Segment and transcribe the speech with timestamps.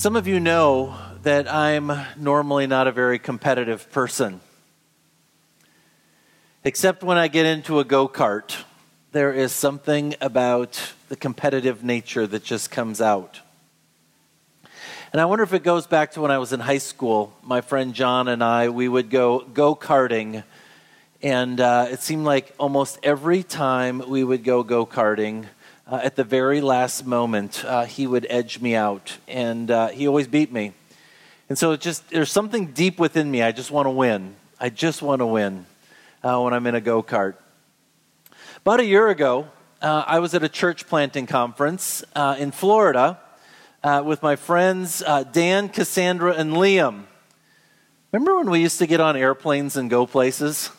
[0.00, 4.40] Some of you know that I'm normally not a very competitive person.
[6.64, 8.56] Except when I get into a go kart,
[9.12, 13.40] there is something about the competitive nature that just comes out.
[15.12, 17.34] And I wonder if it goes back to when I was in high school.
[17.42, 20.44] My friend John and I, we would go go karting.
[21.20, 25.44] And uh, it seemed like almost every time we would go go karting,
[25.90, 30.06] uh, at the very last moment, uh, he would edge me out, and uh, he
[30.06, 30.72] always beat me.
[31.48, 33.42] And so it just there's something deep within me.
[33.42, 34.36] I just want to win.
[34.60, 35.66] I just want to win
[36.22, 37.34] uh, when I'm in a go kart.
[38.58, 39.48] About a year ago,
[39.82, 43.18] uh, I was at a church planting conference uh, in Florida
[43.82, 45.02] with my friends
[45.32, 47.06] Dan, Cassandra, and Liam.
[48.12, 50.70] Remember when we used to get on airplanes and go places?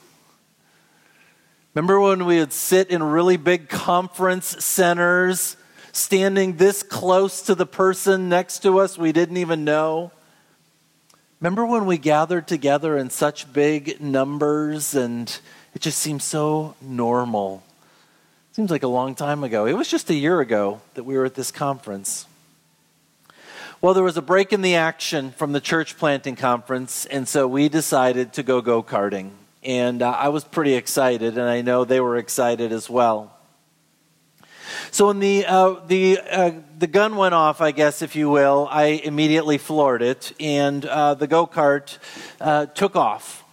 [1.73, 5.55] Remember when we would sit in really big conference centers,
[5.93, 10.11] standing this close to the person next to us we didn't even know?
[11.39, 15.39] Remember when we gathered together in such big numbers and
[15.73, 17.63] it just seemed so normal?
[18.51, 19.65] Seems like a long time ago.
[19.65, 22.25] It was just a year ago that we were at this conference.
[23.79, 27.47] Well, there was a break in the action from the church planting conference, and so
[27.47, 29.31] we decided to go go karting
[29.63, 33.37] and uh, I was pretty excited, and I know they were excited as well.
[34.89, 38.67] So when the uh, the uh, the gun went off, I guess if you will,
[38.69, 41.97] I immediately floored it, and uh, the go kart
[42.39, 43.43] uh, took off.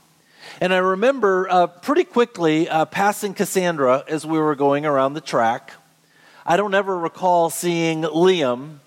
[0.61, 5.73] And I remember uh, pretty quickly passing Cassandra as we were going around the track.
[6.45, 8.79] I don't ever recall seeing Liam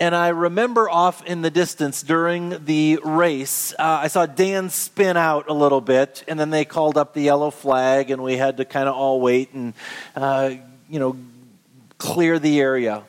[0.00, 5.16] and I remember off in the distance during the race, uh, I saw Dan spin
[5.16, 8.58] out a little bit, and then they called up the yellow flag, and we had
[8.58, 9.74] to kind of all wait and,
[10.14, 10.50] uh,
[10.88, 11.16] you know,
[11.98, 13.02] clear the area.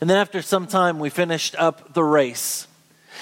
[0.00, 2.66] And then after some time, we finished up the race.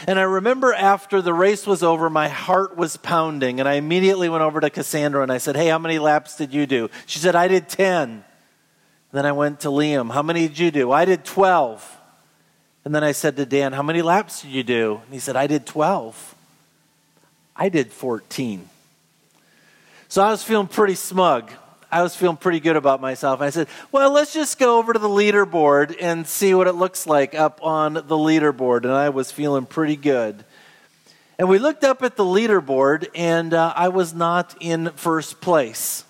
[0.07, 4.31] And I remember after the race was over, my heart was pounding, and I immediately
[4.31, 6.91] went over to Cassandra and I said, Hey, how many laps did you do?
[7.07, 8.25] She said, I did 10.
[9.13, 10.91] Then I went to Liam, How many did you do?
[10.91, 12.01] I did 12.
[12.85, 15.01] And then I said to Dan, How many laps did you do?
[15.05, 16.35] And he said, I did 12.
[17.57, 18.69] I did 14.
[20.09, 21.51] So I was feeling pretty smug.
[21.91, 23.41] I was feeling pretty good about myself.
[23.41, 27.07] I said, Well, let's just go over to the leaderboard and see what it looks
[27.07, 28.85] like up on the leaderboard.
[28.85, 30.45] And I was feeling pretty good.
[31.39, 36.05] And we looked up at the leaderboard, and uh, I was not in first place.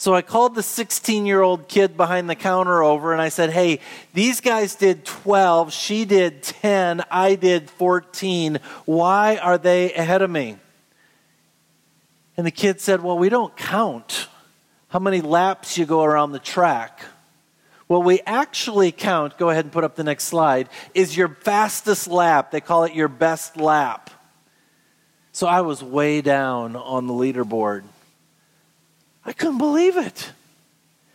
[0.00, 3.50] So I called the 16 year old kid behind the counter over and I said,
[3.50, 3.80] Hey,
[4.14, 8.60] these guys did 12, she did 10, I did 14.
[8.84, 10.56] Why are they ahead of me?
[12.36, 14.28] And the kid said, Well, we don't count
[14.86, 17.00] how many laps you go around the track.
[17.88, 22.06] What we actually count, go ahead and put up the next slide, is your fastest
[22.06, 22.52] lap.
[22.52, 24.10] They call it your best lap.
[25.32, 27.82] So I was way down on the leaderboard.
[29.28, 30.32] I couldn't believe it.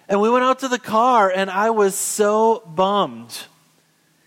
[0.08, 3.46] And we went out to the car, and I was so bummed.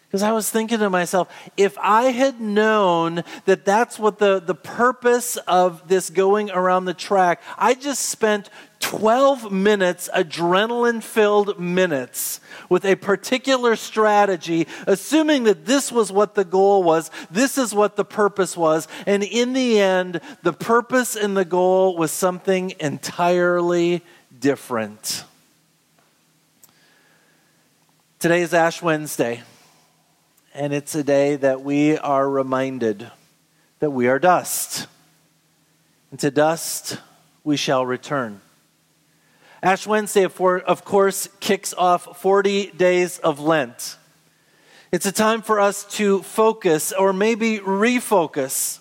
[0.08, 4.56] Because I was thinking to myself, if I had known that that's what the, the
[4.56, 8.50] purpose of this going around the track, I just spent
[8.81, 16.44] 12 minutes, adrenaline filled minutes, with a particular strategy, assuming that this was what the
[16.44, 21.36] goal was, this is what the purpose was, and in the end, the purpose and
[21.36, 24.03] the goal was something entirely
[24.38, 25.25] different.
[28.19, 29.42] Today is Ash Wednesday,
[30.54, 33.10] and it's a day that we are reminded
[33.81, 34.86] that we are dust,
[36.10, 36.98] and to dust
[37.44, 38.41] we shall return.
[39.62, 43.96] Ash Wednesday, of course, kicks off 40 days of Lent.
[44.92, 48.78] It's a time for us to focus or maybe refocus,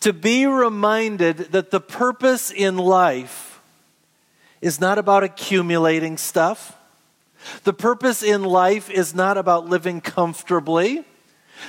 [0.00, 3.60] to be reminded that the purpose in life
[4.60, 6.76] is not about accumulating stuff.
[7.64, 11.04] The purpose in life is not about living comfortably.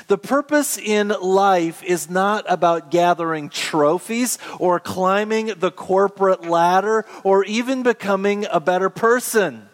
[0.07, 7.43] The purpose in life is not about gathering trophies or climbing the corporate ladder or
[7.45, 9.67] even becoming a better person.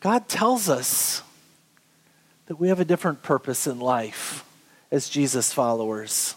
[0.00, 1.22] God tells us
[2.46, 4.44] that we have a different purpose in life
[4.90, 6.34] as Jesus followers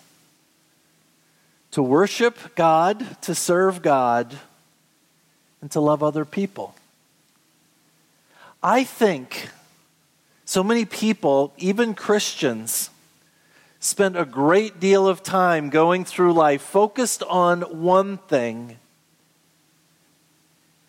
[1.71, 4.37] to worship God, to serve God,
[5.61, 6.75] and to love other people.
[8.61, 9.49] I think
[10.51, 12.89] so many people, even Christians,
[13.79, 18.77] spend a great deal of time going through life focused on one thing.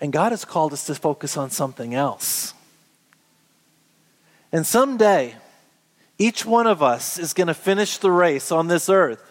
[0.01, 2.55] And God has called us to focus on something else.
[4.51, 5.37] And someday,
[6.19, 9.23] Each one of us is going to finish the race on this earth.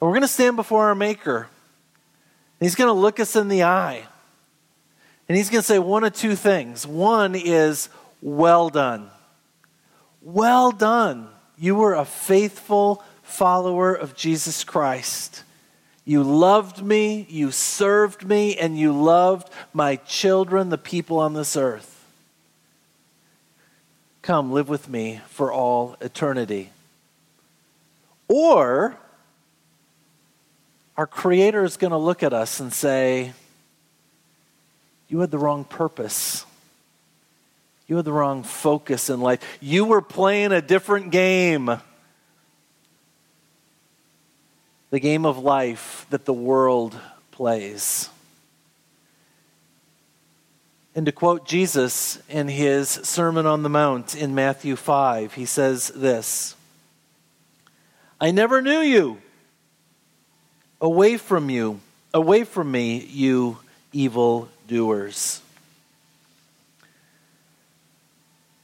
[0.00, 1.38] And we're going to stand before our Maker.
[2.60, 4.04] And he's going to look us in the eye.
[5.28, 6.86] And he's going to say one of two things.
[6.86, 7.88] One is,
[8.22, 9.10] well done.
[10.22, 11.28] Well done.
[11.58, 15.44] You were a faithful follower of Jesus Christ.
[16.04, 21.56] You loved me, you served me, and you loved my children, the people on this
[21.56, 22.04] earth.
[24.22, 26.70] Come, live with me for all eternity.
[28.28, 28.96] Or,
[30.96, 33.32] our Creator is going to look at us and say,
[35.08, 36.44] You had the wrong purpose.
[37.90, 39.40] You had the wrong focus in life.
[39.60, 41.68] You were playing a different game.
[44.90, 46.96] The game of life that the world
[47.32, 48.08] plays.
[50.94, 55.88] And to quote Jesus in his Sermon on the Mount in Matthew 5, he says
[55.88, 56.54] this
[58.20, 59.20] I never knew you.
[60.80, 61.80] Away from you,
[62.14, 63.58] away from me, you
[63.92, 65.42] evil doers.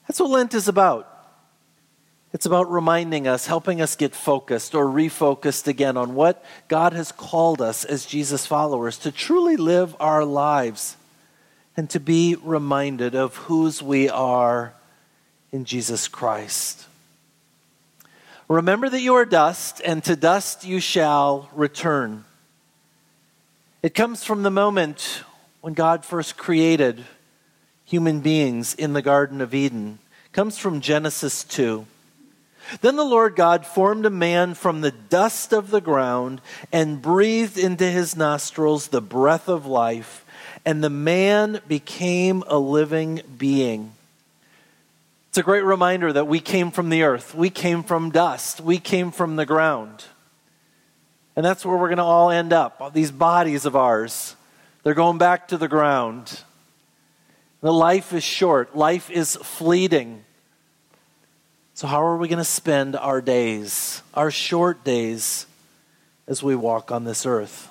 [0.06, 1.12] That's what Lent is about.
[2.32, 7.10] It's about reminding us, helping us get focused or refocused again on what God has
[7.10, 10.96] called us as Jesus followers to truly live our lives
[11.76, 14.74] and to be reminded of whose we are
[15.52, 16.86] in Jesus Christ.
[18.48, 22.24] Remember that you are dust, and to dust you shall return.
[23.82, 25.22] It comes from the moment
[25.62, 27.04] when God first created
[27.86, 29.98] human beings in the Garden of Eden.
[30.32, 31.86] Comes from Genesis 2.
[32.82, 37.56] Then the Lord God formed a man from the dust of the ground and breathed
[37.56, 40.24] into his nostrils the breath of life
[40.66, 43.92] and the man became a living being.
[45.28, 48.78] It's a great reminder that we came from the earth, we came from dust, we
[48.78, 50.04] came from the ground.
[51.36, 52.92] And that's where we're going to all end up.
[52.94, 54.34] These bodies of ours,
[54.82, 56.42] they're going back to the ground.
[57.60, 60.24] The life is short, life is fleeting.
[61.74, 65.46] So, how are we going to spend our days, our short days,
[66.26, 67.70] as we walk on this earth?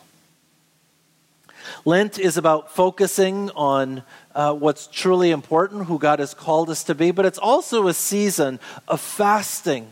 [1.86, 4.04] Lent is about focusing on
[4.34, 7.94] uh, what's truly important, who God has called us to be, but it's also a
[7.94, 9.88] season of fasting,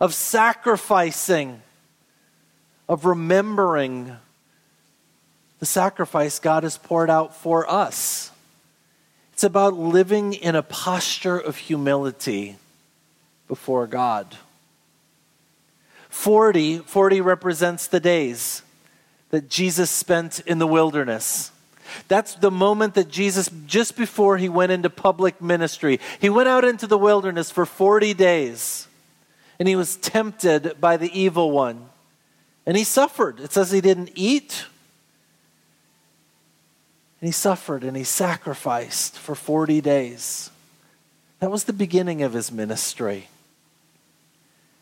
[0.00, 1.62] of sacrificing,
[2.88, 4.16] of remembering
[5.58, 8.31] the sacrifice God has poured out for us.
[9.42, 12.58] It's about living in a posture of humility
[13.48, 14.36] before God.
[16.10, 18.62] 40, 40 represents the days
[19.30, 21.50] that Jesus spent in the wilderness.
[22.06, 26.64] That's the moment that Jesus, just before he went into public ministry, he went out
[26.64, 28.86] into the wilderness for 40 days
[29.58, 31.86] and he was tempted by the evil one.
[32.64, 33.40] And he suffered.
[33.40, 34.66] It says he didn't eat.
[37.22, 40.50] And he suffered and he sacrificed for 40 days.
[41.38, 43.28] That was the beginning of his ministry.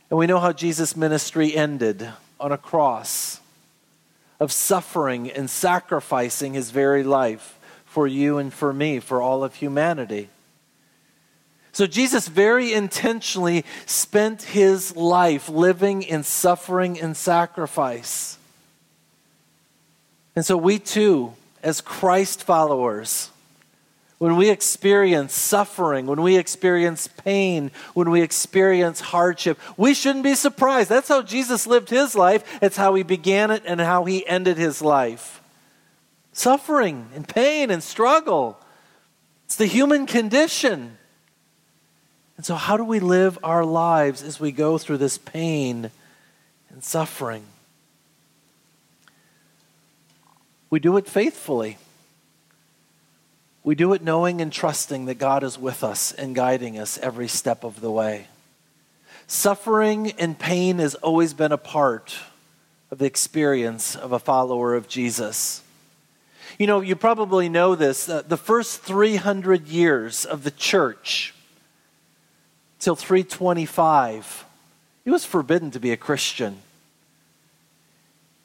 [0.09, 2.09] And we know how Jesus' ministry ended
[2.41, 3.41] on a cross
[4.41, 9.57] of suffering and sacrificing his very life for you and for me, for all of
[9.57, 10.31] humanity.
[11.73, 18.39] So Jesus very intentionally spent his life living in suffering and sacrifice.
[20.35, 23.31] And so we too, as Christ followers,
[24.19, 30.35] when we experience suffering, when we experience pain, when we experience hardship, we shouldn't be
[30.35, 30.91] surprised.
[30.91, 32.45] That's how Jesus lived his life.
[32.61, 35.41] It's how he began it and how he ended his life.
[36.33, 38.61] Suffering and pain and struggle.
[39.47, 40.99] It's the human condition.
[42.37, 45.91] And so, how do we live our lives as we go through this pain
[46.69, 47.45] and suffering?
[50.71, 51.79] We do it faithfully.
[53.63, 57.29] We do it knowing and trusting that God is with us and guiding us every
[57.29, 58.29] step of the way.
[59.27, 62.17] Suffering and pain has always been a part
[62.91, 65.63] of the experience of a follower of Jesus.
[66.59, 68.09] You know, you probably know this.
[68.09, 71.35] Uh, the first 300 years of the church,
[72.79, 74.45] till 325,
[75.05, 76.59] it was forbidden to be a Christian.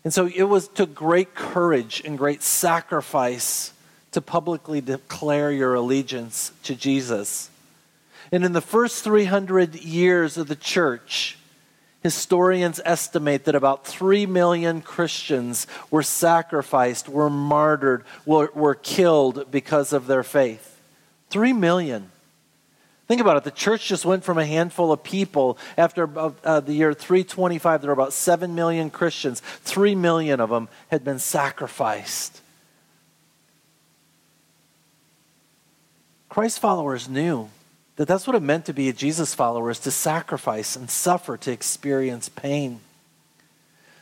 [0.05, 3.73] And so it was took great courage and great sacrifice
[4.11, 7.49] to publicly declare your allegiance to Jesus.
[8.31, 11.39] And in the first 300 years of the church,
[12.03, 19.91] historians estimate that about 3 million Christians were sacrificed, were martyred, were, were killed because
[19.91, 20.79] of their faith.
[21.31, 22.11] 3 million.
[23.07, 23.43] Think about it.
[23.43, 25.59] The church just went from a handful of people.
[25.77, 26.09] After
[26.43, 29.41] uh, the year 325, there were about 7 million Christians.
[29.41, 32.41] 3 million of them had been sacrificed.
[36.29, 37.49] Christ followers knew
[37.95, 41.37] that that's what it meant to be a Jesus follower is to sacrifice and suffer,
[41.37, 42.81] to experience pain.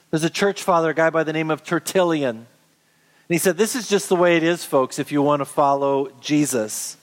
[0.10, 2.38] There's a church father, a guy by the name of Tertullian.
[2.38, 2.48] And
[3.28, 6.10] he said, This is just the way it is, folks, if you want to follow
[6.22, 6.98] Jesus.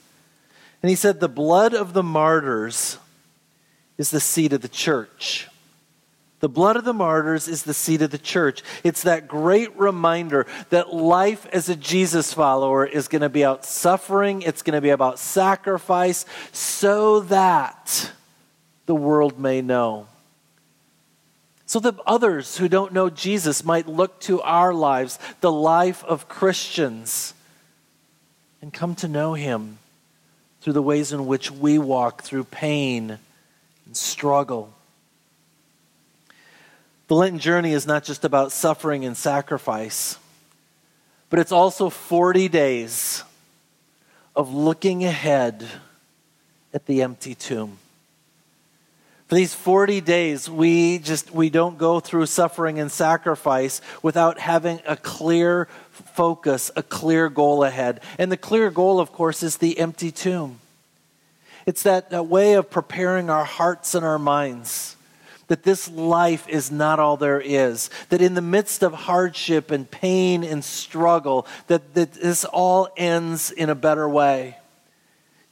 [0.81, 2.97] And he said, The blood of the martyrs
[3.97, 5.47] is the seed of the church.
[6.39, 8.63] The blood of the martyrs is the seed of the church.
[8.83, 13.63] It's that great reminder that life as a Jesus follower is going to be about
[13.63, 18.11] suffering, it's going to be about sacrifice, so that
[18.87, 20.07] the world may know.
[21.67, 26.27] So that others who don't know Jesus might look to our lives, the life of
[26.27, 27.35] Christians,
[28.63, 29.77] and come to know him
[30.61, 33.17] through the ways in which we walk through pain
[33.85, 34.73] and struggle.
[37.07, 40.17] The Lenten journey is not just about suffering and sacrifice,
[41.29, 43.23] but it's also 40 days
[44.35, 45.67] of looking ahead
[46.73, 47.79] at the empty tomb.
[49.31, 54.81] For these 40 days, we just we don't go through suffering and sacrifice without having
[54.85, 58.01] a clear focus, a clear goal ahead.
[58.17, 60.59] And the clear goal, of course, is the empty tomb.
[61.65, 64.97] It's that, that way of preparing our hearts and our minds
[65.47, 67.89] that this life is not all there is.
[68.09, 73.49] That in the midst of hardship and pain and struggle, that, that this all ends
[73.49, 74.57] in a better way.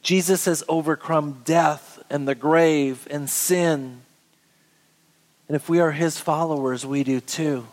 [0.02, 4.02] Jesus has overcome death and the grave and sin.
[5.48, 7.66] And if we are his followers, we do too.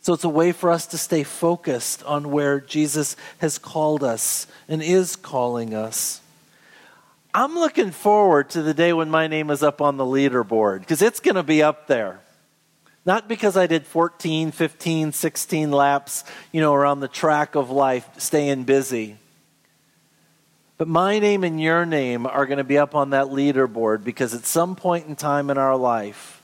[0.00, 4.48] So it's a way for us to stay focused on where Jesus has called us
[4.68, 6.20] and is calling us.
[7.32, 11.02] I'm looking forward to the day when my name is up on the leaderboard because
[11.02, 12.20] it's going to be up there.
[13.06, 18.08] Not because I did 14, 15, 16 laps, you know, around the track of life,
[18.18, 19.16] staying busy.
[20.82, 24.34] But my name and your name are going to be up on that leaderboard because
[24.34, 26.42] at some point in time in our life,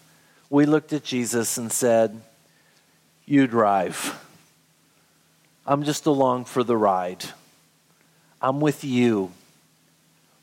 [0.48, 2.20] we looked at Jesus and said,
[3.26, 4.16] You drive.
[5.66, 7.24] I'm just along for the ride.
[8.40, 9.32] I'm with you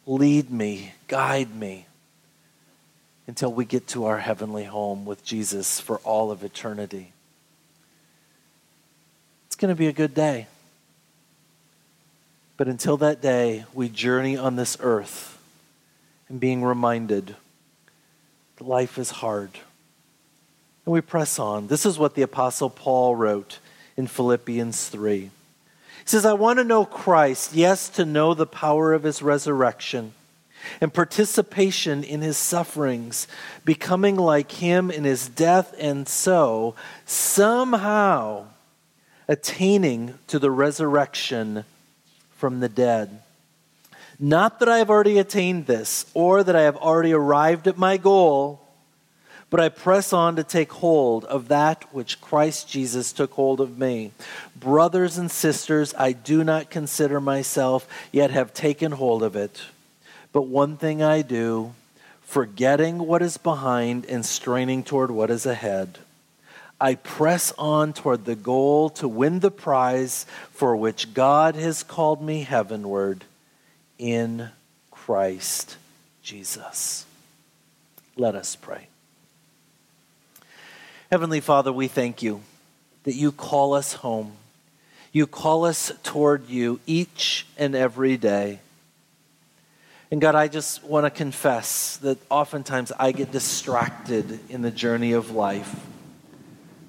[0.06, 1.86] lead me, guide me
[3.28, 7.14] until we get to our heavenly home with Jesus for all of eternity.
[9.48, 10.48] It's going to be a good day.
[12.58, 15.38] But until that day, we journey on this earth
[16.30, 17.36] and being reminded
[18.58, 19.52] that life is hard.
[20.86, 21.68] And we press on.
[21.68, 23.60] This is what the Apostle Paul wrote
[23.98, 25.20] in Philippians 3.
[25.20, 25.30] He
[26.06, 30.14] says, I want to know Christ, yes, to know the power of his resurrection
[30.80, 33.28] and participation in his sufferings,
[33.66, 38.46] becoming like him in his death, and so somehow
[39.28, 41.66] attaining to the resurrection
[42.46, 43.24] from the dead.
[44.20, 47.98] Not that I have already attained this, or that I have already arrived at my
[47.98, 48.62] goal
[49.56, 53.78] but I press on to take hold of that which Christ Jesus took hold of
[53.78, 54.12] me.
[54.54, 59.62] Brothers and sisters, I do not consider myself, yet have taken hold of it.
[60.34, 61.74] But one thing I do,
[62.24, 66.00] forgetting what is behind and straining toward what is ahead.
[66.80, 72.22] I press on toward the goal to win the prize for which God has called
[72.22, 73.24] me heavenward
[73.98, 74.50] in
[74.92, 75.78] Christ
[76.22, 77.06] Jesus.
[78.18, 78.88] Let us pray.
[81.12, 82.42] Heavenly Father, we thank you
[83.04, 84.34] that you call us home.
[85.14, 88.60] You call us toward you each and every day.
[90.12, 95.14] And God, I just want to confess that oftentimes I get distracted in the journey
[95.14, 95.74] of life.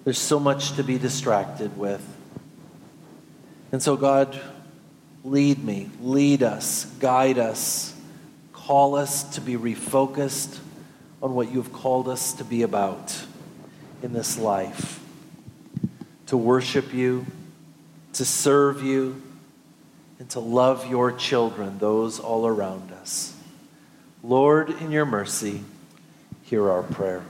[0.07, 2.01] There's so much to be distracted with.
[3.73, 4.41] And so, God,
[5.25, 7.93] lead me, lead us, guide us,
[8.53, 10.61] call us to be refocused
[11.21, 13.21] on what you've called us to be about
[14.01, 15.01] in this life
[16.27, 17.27] to worship you,
[18.13, 19.21] to serve you,
[20.21, 23.35] and to love your children, those all around us.
[24.23, 25.65] Lord, in your mercy,
[26.45, 27.25] hear our prayer.